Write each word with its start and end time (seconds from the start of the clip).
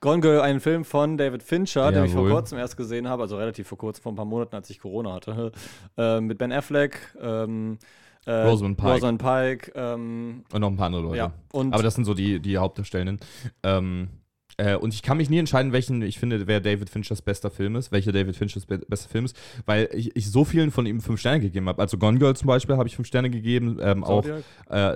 Gone 0.00 0.20
Girl, 0.20 0.40
ein 0.42 0.60
Film 0.60 0.84
von 0.84 1.16
David 1.16 1.42
Fincher, 1.42 1.90
den 1.90 2.04
ich 2.04 2.12
vor 2.12 2.24
Jawohl. 2.24 2.34
kurzem 2.34 2.58
erst 2.58 2.76
gesehen 2.76 3.08
habe, 3.08 3.22
also 3.22 3.38
relativ 3.38 3.66
vor 3.66 3.78
kurzem, 3.78 4.02
vor 4.02 4.12
ein 4.12 4.16
paar 4.16 4.26
Monaten, 4.26 4.54
als 4.54 4.68
ich 4.68 4.78
Corona 4.78 5.14
hatte, 5.14 5.50
äh, 5.96 6.20
mit 6.20 6.36
Ben 6.36 6.52
Affleck, 6.52 7.16
ähm, 7.22 7.78
äh, 8.26 8.32
Rosamund 8.42 8.76
Pike. 8.76 8.92
Rosamund 8.92 9.22
Pike 9.22 9.72
ähm, 9.74 10.44
Und 10.52 10.60
noch 10.60 10.68
ein 10.68 10.76
paar 10.76 10.86
andere 10.86 11.02
Leute. 11.02 11.16
ja, 11.16 11.32
und 11.52 11.72
Aber 11.72 11.82
das 11.82 11.94
sind 11.94 12.04
so 12.04 12.12
die, 12.12 12.38
die 12.40 12.58
Hauptdarstellenden. 12.58 13.18
Ähm, 13.62 14.08
äh, 14.56 14.76
und 14.76 14.94
ich 14.94 15.02
kann 15.02 15.16
mich 15.16 15.30
nie 15.30 15.38
entscheiden, 15.38 15.72
welchen 15.72 16.00
ich 16.02 16.18
finde, 16.18 16.46
wer 16.46 16.60
David 16.60 16.88
Finchers 16.88 17.22
bester 17.22 17.50
Film 17.50 17.74
ist, 17.74 17.90
welcher 17.90 18.12
David 18.12 18.36
Finchers 18.36 18.66
be 18.66 18.78
bester 18.78 19.08
Film 19.08 19.24
ist, 19.24 19.36
weil 19.66 19.88
ich, 19.92 20.14
ich 20.14 20.30
so 20.30 20.44
vielen 20.44 20.70
von 20.70 20.86
ihm 20.86 21.00
fünf 21.00 21.18
Sterne 21.18 21.40
gegeben 21.40 21.68
habe. 21.68 21.80
Also 21.82 21.98
Gone 21.98 22.18
Girl 22.18 22.36
zum 22.36 22.46
Beispiel 22.46 22.76
habe 22.76 22.88
ich 22.88 22.94
fünf 22.94 23.08
Sterne 23.08 23.30
gegeben, 23.30 23.78
ähm, 23.80 24.04
auch 24.04 24.22
Zodiac. 24.22 24.44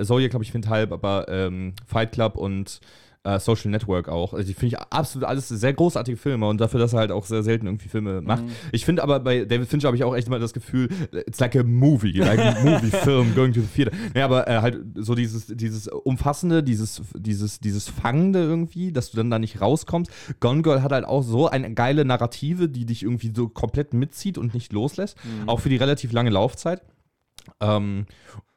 äh, 0.01 0.05
Zodiac 0.05 0.31
glaube 0.31 0.45
ich 0.45 0.53
finde 0.53 0.69
halb, 0.69 0.93
aber 0.93 1.29
ähm, 1.29 1.75
Fight 1.87 2.13
Club 2.13 2.37
und 2.37 2.81
äh, 3.25 3.39
Social 3.39 3.71
Network 3.71 4.09
auch. 4.09 4.33
Also 4.35 4.47
die 4.47 4.55
finde 4.55 4.75
ich 4.75 4.79
absolut 4.79 5.29
alles 5.29 5.49
sehr 5.49 5.73
großartige 5.73 6.17
Filme 6.17 6.47
und 6.47 6.61
dafür, 6.61 6.81
dass 6.81 6.93
er 6.93 7.01
halt 7.01 7.13
auch 7.13 7.25
sehr 7.25 7.43
selten 7.43 7.67
irgendwie 7.67 7.89
Filme 7.89 8.21
macht. 8.21 8.45
Mhm. 8.45 8.51
Ich 8.73 8.85
finde 8.85 9.03
aber 9.03 9.21
bei 9.21 9.45
David 9.45 9.69
Fincher 9.69 9.89
habe 9.89 9.97
ich 9.97 10.05
auch 10.05 10.15
echt 10.15 10.29
immer 10.29 10.39
das 10.39 10.53
Gefühl, 10.53 10.89
it's 11.13 11.41
like 11.41 11.57
a 11.57 11.63
movie, 11.63 12.19
like 12.19 12.39
a 12.39 12.57
movie 12.65 12.91
film 12.91 13.35
going 13.35 13.53
to 13.53 13.61
the 13.61 13.67
theater. 13.67 13.97
Ja, 14.15 14.25
aber 14.25 14.49
äh, 14.49 14.61
halt 14.61 14.79
so 14.97 15.15
dieses, 15.15 15.47
dieses 15.47 15.89
umfassende, 15.89 16.63
dieses, 16.63 17.03
dieses, 17.15 17.61
dieses 17.61 17.89
Fangende 17.89 18.41
irgendwie, 18.41 18.93
dass 18.93 19.11
du 19.11 19.17
dann 19.17 19.31
da 19.31 19.39
nicht 19.39 19.61
rauskommst. 19.61 20.11
Gone 20.41 20.63
Girl 20.63 20.83
hat 20.83 20.93
halt 20.93 21.05
auch 21.05 21.23
so 21.23 21.49
eine 21.49 21.73
geile 21.75 22.05
Narrative, 22.05 22.69
die 22.69 22.87
dich 22.87 23.03
irgendwie 23.03 23.33
so 23.35 23.49
komplett 23.49 23.95
mitzieht 23.95 24.39
und 24.39 24.55
nicht 24.55 24.73
loslässt. 24.73 25.17
Auch 25.47 25.61
für 25.61 25.69
die 25.69 25.77
relativ 25.77 26.13
lange 26.13 26.31
Laufzeit. 26.31 26.83
Ähm, 27.61 28.07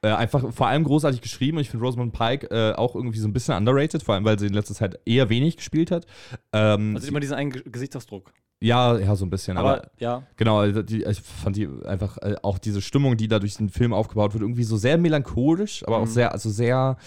äh, 0.04 0.10
einfach 0.10 0.52
vor 0.54 0.68
allem 0.68 0.84
großartig 0.84 1.22
geschrieben. 1.22 1.60
Ich 1.60 1.70
finde 1.70 1.86
Rosamund 1.86 2.14
Pike 2.14 2.50
äh, 2.50 2.74
auch 2.74 2.96
irgendwie 2.96 3.20
so 3.20 3.28
ein 3.28 3.34
bisschen 3.34 3.56
underrated, 3.56 4.02
vor 4.04 4.16
allem 4.16 4.26
weil 4.26 4.40
sie 4.40 4.48
in 4.48 4.54
letzter 4.54 4.74
Zeit 4.74 5.00
eher 5.06 5.30
wenig 5.30 5.58
gespielt 5.58 5.92
hat. 5.92 6.06
Ähm, 6.54 6.96
also 6.96 7.08
immer 7.08 7.20
diesen 7.20 7.36
einen 7.36 7.52
Ge- 7.52 7.64
Gesichtsausdruck. 7.70 8.34
ja, 8.62 8.98
ja, 8.98 9.16
so 9.16 9.26
ein 9.26 9.30
bisschen. 9.30 9.58
Aber, 9.58 9.74
Aber, 9.78 9.92
ja, 10.00 10.24
genau, 10.38 10.60
also 10.60 10.82
die, 10.82 11.04
ich 11.04 11.22
fand 11.22 11.56
die 11.56 11.68
einfach 11.86 12.18
äh, 12.20 12.36
auch 12.42 12.58
diese 12.58 12.82
Stimmung, 12.82 13.16
die 13.18 13.28
da 13.28 13.38
durch 13.40 13.58
den 13.58 13.70
Film 13.70 13.94
aufgebaut 13.94 14.34
wird, 14.34 14.42
irgendwie 14.42 14.64
so 14.64 14.78
sehr 14.78 14.98
melancholisch, 14.98 15.84
aber 15.86 15.98
auch 15.98 16.06
Mhm. 16.06 16.12
sehr, 16.12 16.32
also 16.32 16.50
sehr 16.50 16.98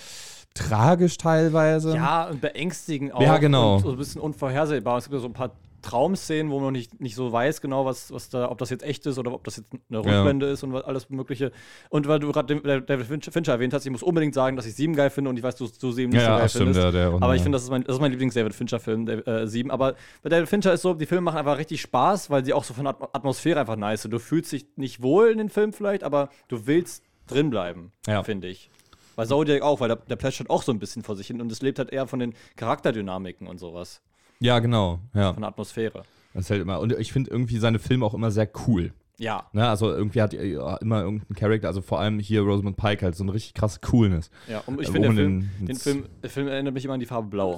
tragisch 0.55 1.17
teilweise. 1.19 1.95
ja, 1.97 2.29
und 2.29 2.41
beängstigend 2.41 3.13
auch. 3.13 3.21
Ja, 3.23 3.39
genau. 3.39 3.75
Und 3.77 3.83
so 3.83 3.91
ein 3.91 3.97
bisschen 3.97 4.21
unvorhersehbar. 4.21 4.99
Es 4.99 5.05
gibt 5.05 5.15
ja 5.15 5.21
so 5.21 5.27
ein 5.27 5.33
paar 5.33 5.51
Traumszenen, 5.85 6.51
wo 6.51 6.59
man 6.61 6.73
nicht, 6.73 7.01
nicht 7.01 7.15
so 7.15 7.31
weiß 7.31 7.61
genau, 7.61 7.85
was, 7.85 8.13
was 8.13 8.29
da, 8.31 8.51
ob 8.51 8.59
das 8.59 8.71
jetzt 8.71 8.83
echt 8.83 9.07
ist 9.07 9.19
oder 9.19 9.33
ob 9.33 9.45
das 9.45 9.59
jetzt 9.59 9.71
eine 9.89 9.99
Rückblende 9.99 10.47
ist 10.47 10.63
und 10.65 10.73
was- 10.73 10.85
alles 10.85 11.11
Mögliche. 11.11 11.53
Und 11.91 12.09
weil 12.09 12.19
du 12.19 12.33
gerade 12.33 12.59
den- 12.59 12.87
David 12.87 13.07
Fincher, 13.07 13.53
erwähnt 13.53 13.73
hast, 13.75 13.85
ich 13.87 13.93
muss 13.93 14.03
unbedingt 14.03 14.35
sagen, 14.35 14.57
dass 14.57 14.67
ich 14.67 14.75
Sieben 14.75 14.95
geil 14.95 15.11
finde 15.11 15.31
und 15.31 15.37
ich 15.37 15.43
weiß, 15.43 15.57
du, 15.57 15.69
du 15.81 15.93
Sieben 15.93 16.11
nicht 16.11 16.23
Ja, 16.23 16.27
so 16.27 16.33
ja, 16.33 16.39
geil 16.39 16.49
stimmt, 16.49 16.63
findest. 16.75 16.85
ja, 16.85 16.91
der- 16.91 17.13
Aber 17.13 17.35
ich 17.35 17.41
ja. 17.41 17.43
finde, 17.45 17.57
das 17.57 17.63
ist 17.65 17.71
mein, 17.71 17.85
das 17.85 17.95
ist 17.97 18.01
mein 18.01 18.11
Lieblings-David 18.11 18.55
Fincher-Film, 18.55 19.07
der, 19.07 19.27
äh, 19.29 19.47
Sieben. 19.47 19.71
Aber 19.71 19.95
bei 20.23 20.29
David 20.31 20.49
Fincher 20.49 20.73
ist 20.73 20.83
so, 20.83 20.95
die 20.95 21.07
Filme 21.07 21.23
machen 21.23 21.39
einfach 21.39 21.59
richtig 21.59 21.81
Spaß, 21.83 22.31
weil 22.31 22.45
sie 22.45 22.53
auch 22.53 22.65
so 22.65 22.75
von 22.75 22.85
der 22.85 22.95
Atmo- 22.95 23.09
Atmosphäre 23.13 23.61
einfach 23.61 23.77
nice 23.77 24.03
sind. 24.03 24.11
Du 24.11 24.19
fühlst 24.19 24.51
dich 24.53 24.67
nicht 24.77 25.03
wohl 25.03 25.29
in 25.31 25.39
den 25.39 25.49
Film 25.51 25.73
vielleicht, 25.73 26.03
aber 26.03 26.29
du 26.49 26.67
willst 26.67 27.03
drin 27.27 27.51
bleiben, 27.51 27.93
Ja. 28.07 28.23
finde 28.23 28.49
ich. 28.49 28.71
Bei 29.17 29.25
Zodiac 29.27 29.63
auch, 29.63 29.79
weil 29.79 29.89
der, 29.89 29.97
der 29.97 30.17
plätschert 30.17 30.51
auch 30.51 30.63
so 30.65 30.73
ein 30.73 30.81
bisschen 30.81 31.03
vor 31.05 31.15
sich 31.15 31.29
hin 31.29 31.41
und 31.41 31.53
es 31.53 31.63
lebt 31.63 31.79
halt 31.79 31.91
eher 31.91 32.07
von 32.09 32.19
den 32.19 32.35
Charakterdynamiken 32.57 33.47
und 33.47 33.59
sowas, 33.59 34.03
Ja, 34.41 34.59
genau. 34.59 35.01
Ja. 35.15 35.33
von 35.33 35.43
der 35.43 35.49
Atmosphäre. 35.51 36.03
Das 36.35 36.51
halt 36.51 36.61
immer. 36.63 36.81
Und 36.81 36.93
ich 36.99 37.13
finde 37.13 37.31
irgendwie 37.31 37.59
seine 37.59 37.79
Filme 37.79 38.05
auch 38.05 38.15
immer 38.15 38.31
sehr 38.31 38.49
cool. 38.67 38.93
Ja, 39.17 39.47
Ne? 39.53 39.69
Also 39.69 39.93
irgendwie 39.93 40.21
hat 40.21 40.35
er 40.35 40.45
ja 40.45 40.77
immer 40.79 41.03
irgendein 41.03 41.37
Charakter, 41.37 41.69
also 41.69 41.81
vor 41.83 42.01
allem 42.01 42.19
hier 42.19 42.41
Rosamund 42.41 42.77
Pike 42.77 43.05
halt 43.05 43.15
so 43.15 43.23
eine 43.23 43.33
richtig 43.33 43.55
krasse 43.55 43.79
Coolness. 43.81 44.29
ja. 44.49 44.61
Und 44.67 44.81
ich 44.81 44.89
Äh, 44.89 44.93
finde, 44.93 45.01
der 45.03 45.11
ohne 45.11 45.21
Film, 45.21 45.51
den- 45.61 45.67
den 45.67 45.77
Film, 45.77 46.05
der 46.21 46.31
Film 46.31 46.49
erinnert 46.49 46.75
mich 46.75 46.85
immer 46.85 46.95
an 46.95 47.01
die 47.01 47.07
Farbe 47.07 47.29
Blau. 47.29 47.53